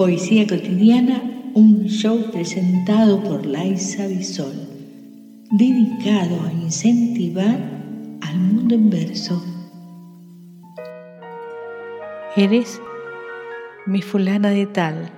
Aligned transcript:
Poesía 0.00 0.46
cotidiana, 0.46 1.20
un 1.52 1.84
show 1.84 2.30
presentado 2.32 3.22
por 3.22 3.44
Laisa 3.44 4.06
Bisol, 4.06 4.54
dedicado 5.50 6.40
a 6.40 6.50
incentivar 6.54 7.58
al 8.22 8.38
mundo 8.38 8.76
en 8.76 8.88
verso. 8.88 9.44
Eres 12.34 12.80
mi 13.86 14.00
fulana 14.00 14.48
de 14.48 14.64
tal, 14.64 15.10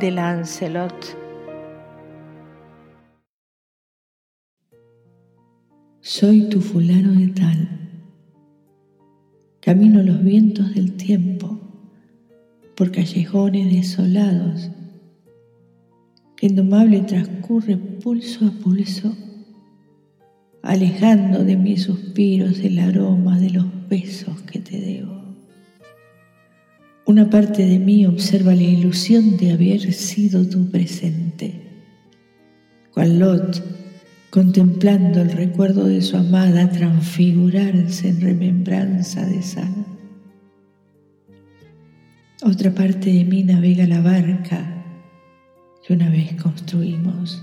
de 0.00 0.10
Lancelot. 0.10 1.16
Soy 6.00 6.48
tu 6.48 6.60
fulano 6.60 7.12
de 7.12 7.28
tal. 7.28 7.68
Camino 9.60 10.02
los 10.02 10.24
vientos 10.24 10.74
del 10.74 10.96
tiempo 10.96 11.35
por 12.76 12.92
callejones 12.92 13.72
desolados, 13.72 14.70
que 16.36 16.46
indomable 16.46 17.00
transcurre 17.00 17.76
pulso 17.76 18.46
a 18.46 18.50
pulso, 18.50 19.16
alejando 20.62 21.42
de 21.42 21.56
mis 21.56 21.84
suspiros 21.84 22.58
el 22.60 22.78
aroma 22.78 23.40
de 23.40 23.50
los 23.50 23.66
besos 23.88 24.42
que 24.42 24.58
te 24.58 24.78
debo. 24.78 25.16
Una 27.06 27.30
parte 27.30 27.64
de 27.64 27.78
mí 27.78 28.04
observa 28.04 28.54
la 28.54 28.62
ilusión 28.62 29.38
de 29.38 29.52
haber 29.52 29.92
sido 29.94 30.46
tu 30.46 30.70
presente, 30.70 31.62
cual 32.92 33.18
Lot 33.18 33.62
contemplando 34.28 35.22
el 35.22 35.32
recuerdo 35.32 35.86
de 35.86 36.02
su 36.02 36.18
amada 36.18 36.70
transfigurarse 36.70 38.08
en 38.10 38.20
remembranza 38.20 39.24
de 39.24 39.40
sal. 39.40 39.85
Otra 42.42 42.70
parte 42.70 43.10
de 43.10 43.24
mí 43.24 43.44
navega 43.44 43.86
la 43.86 44.02
barca 44.02 44.84
que 45.82 45.94
una 45.94 46.10
vez 46.10 46.34
construimos 46.34 47.42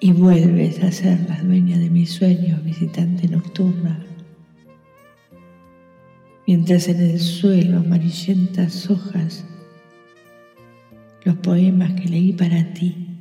y 0.00 0.10
vuelves 0.10 0.82
a 0.82 0.90
ser 0.90 1.20
la 1.28 1.40
dueña 1.40 1.78
de 1.78 1.88
mis 1.88 2.10
sueños, 2.10 2.64
visitante 2.64 3.28
nocturna. 3.28 4.04
Mientras 6.48 6.88
en 6.88 7.00
el 7.00 7.20
suelo 7.20 7.78
amarillentas 7.78 8.90
hojas, 8.90 9.44
los 11.24 11.36
poemas 11.36 11.92
que 11.92 12.08
leí 12.08 12.32
para 12.32 12.74
ti 12.74 13.20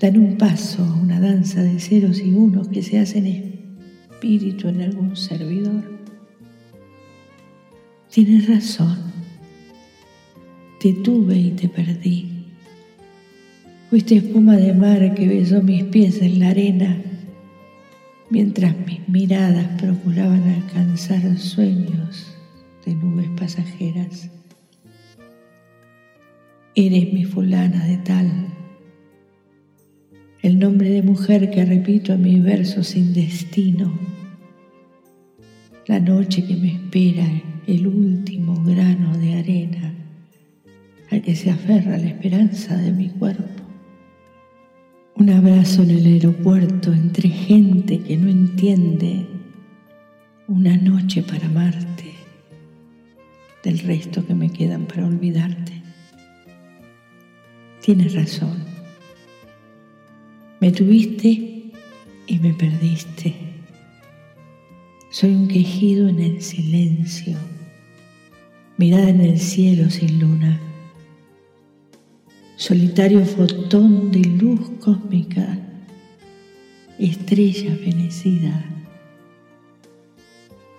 dan 0.00 0.16
un 0.16 0.36
paso 0.36 0.82
a 0.82 0.94
una 0.94 1.20
danza 1.20 1.62
de 1.62 1.78
ceros 1.78 2.18
y 2.18 2.32
unos 2.32 2.66
que 2.66 2.82
se 2.82 2.98
hacen 2.98 3.26
espíritu 3.26 4.66
en 4.66 4.82
algún 4.82 5.14
servidor. 5.14 5.99
Tienes 8.10 8.48
razón. 8.48 8.98
Te 10.80 10.92
tuve 10.94 11.38
y 11.38 11.50
te 11.52 11.68
perdí. 11.68 12.48
Fuiste 13.88 14.16
espuma 14.16 14.56
de 14.56 14.74
mar 14.74 15.14
que 15.14 15.28
besó 15.28 15.62
mis 15.62 15.84
pies 15.84 16.20
en 16.20 16.40
la 16.40 16.48
arena, 16.48 17.00
mientras 18.28 18.76
mis 18.84 19.08
miradas 19.08 19.80
procuraban 19.80 20.42
alcanzar 20.42 21.38
sueños 21.38 22.36
de 22.84 22.96
nubes 22.96 23.28
pasajeras. 23.38 24.28
Eres 26.74 27.12
mi 27.12 27.24
fulana 27.24 27.86
de 27.86 27.96
tal, 27.98 28.28
el 30.42 30.58
nombre 30.58 30.90
de 30.90 31.02
mujer 31.02 31.48
que 31.50 31.64
repito 31.64 32.14
en 32.14 32.22
mis 32.22 32.42
versos 32.42 32.88
sin 32.88 33.12
destino, 33.12 33.96
la 35.86 36.00
noche 36.00 36.44
que 36.44 36.56
me 36.56 36.72
espera 36.72 37.49
el 37.66 37.86
último 37.86 38.62
grano 38.64 39.16
de 39.18 39.34
arena 39.34 39.94
al 41.10 41.22
que 41.22 41.34
se 41.34 41.50
aferra 41.50 41.98
la 41.98 42.06
esperanza 42.06 42.76
de 42.76 42.92
mi 42.92 43.08
cuerpo. 43.08 43.44
Un 45.16 45.30
abrazo 45.30 45.82
en 45.82 45.90
el 45.90 46.06
aeropuerto 46.06 46.92
entre 46.92 47.28
gente 47.28 48.00
que 48.00 48.16
no 48.16 48.30
entiende. 48.30 49.26
Una 50.46 50.76
noche 50.76 51.22
para 51.22 51.46
amarte, 51.46 52.14
del 53.62 53.78
resto 53.80 54.26
que 54.26 54.34
me 54.34 54.50
quedan 54.50 54.86
para 54.86 55.06
olvidarte. 55.06 55.72
Tienes 57.82 58.14
razón. 58.14 58.64
Me 60.60 60.72
tuviste 60.72 61.28
y 62.26 62.38
me 62.38 62.54
perdiste. 62.54 63.49
Soy 65.12 65.34
un 65.34 65.48
quejido 65.48 66.06
en 66.06 66.20
el 66.20 66.40
silencio. 66.40 67.36
Mirada 68.76 69.08
en 69.08 69.20
el 69.20 69.40
cielo 69.40 69.90
sin 69.90 70.20
luna, 70.20 70.60
solitario 72.54 73.24
fotón 73.24 74.12
de 74.12 74.20
luz 74.20 74.60
cósmica, 74.78 75.58
estrella 76.96 77.74
fenecida, 77.74 78.64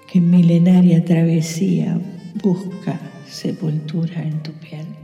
que 0.10 0.20
en 0.20 0.32
milenaria 0.32 1.04
travesía 1.04 2.00
busca 2.42 3.02
sepultura 3.28 4.24
en 4.24 4.42
tu 4.42 4.54
piel. 4.54 5.01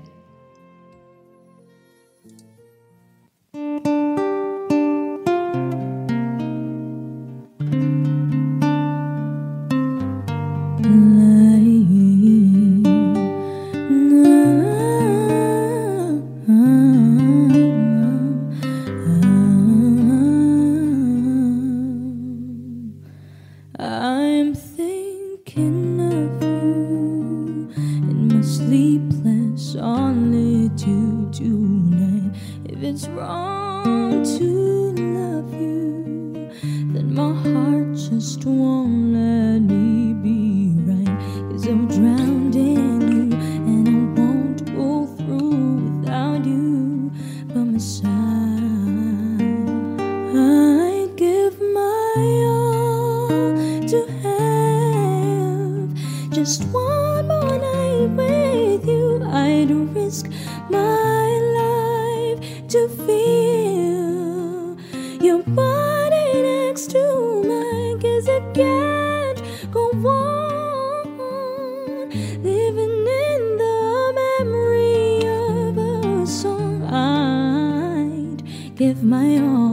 to 34.38 34.48
love 35.18 35.54
you, 35.54 36.50
then 36.94 37.14
my 37.14 37.34
heart 37.34 37.96
just 37.96 38.46
won't 38.46 39.14
let 39.14 39.60
me 39.60 40.14
be 40.26 40.74
right. 40.90 41.18
Cause 41.52 41.66
I'm 41.68 41.88
drowned 41.88 42.56
in 42.56 43.02
you, 43.12 43.24
and 43.72 43.88
I 43.88 43.92
won't 44.20 44.60
pull 44.76 45.08
through 45.18 46.00
without 46.00 46.46
you 46.46 47.12
by 47.54 47.62
my 47.62 47.78
side. 47.78 48.12
I 50.36 51.10
give 51.16 51.60
my 51.62 52.16
all 52.56 53.28
to 53.92 54.00
have 54.24 55.88
just 56.34 56.64
one 56.66 57.28
more 57.28 57.58
night 57.58 58.10
with 58.20 58.86
you. 58.88 59.24
I'd 59.24 59.72
risk 59.96 60.26
my 60.70 61.28
life 61.54 61.57
to 62.70 62.90
feel 62.90 64.76
your 65.26 65.42
body 65.44 66.42
next 66.42 66.92
to 66.92 67.44
mine. 67.44 68.00
Cause 68.02 68.28
I 68.28 68.40
can't 68.54 69.42
go 69.72 69.90
on 70.06 71.08
living 72.44 73.08
in 73.24 73.58
the 73.58 74.14
memory 74.22 75.28
of 75.28 75.78
a 75.78 76.28
song. 76.28 76.84
I'd 76.84 78.44
give 78.76 79.02
my 79.02 79.38
all. 79.38 79.67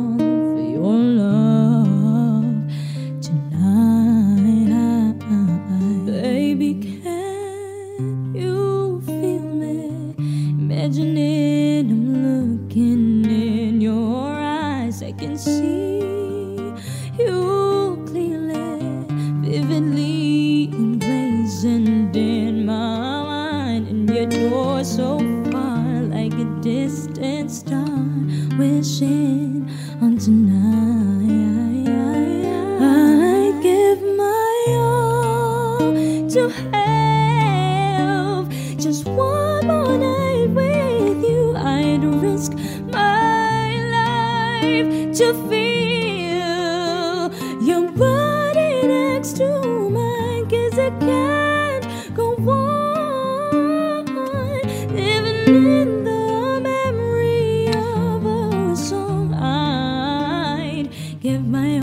give 61.25 61.43
my 61.43 61.74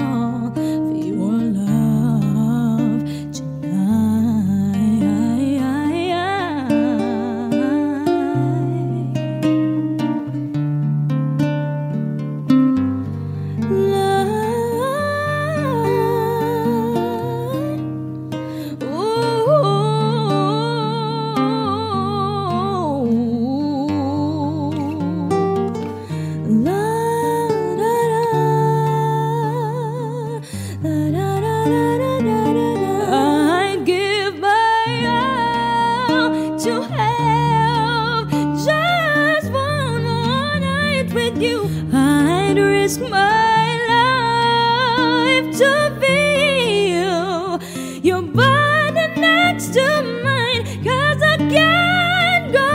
I'd 42.91 43.09
my 43.09 43.77
life 43.87 45.57
to 45.57 45.97
feel 46.01 47.59
your 48.03 48.21
body 48.21 49.07
next 49.15 49.73
to 49.75 50.03
mine. 50.23 50.65
Cause 50.83 51.21
I 51.21 51.37
can't 51.37 52.51
go 52.51 52.67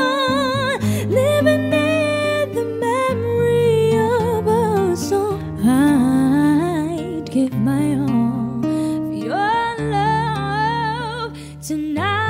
on 0.00 0.78
living 1.10 1.72
in 1.74 2.54
the 2.54 2.64
memory 2.80 3.98
of 3.98 4.48
us. 4.48 5.08
So 5.10 5.38
I'd 5.62 7.30
give 7.30 7.52
my 7.52 7.96
all 7.96 8.62
for 8.62 9.12
your 9.12 9.76
love 9.90 11.36
tonight. 11.60 12.29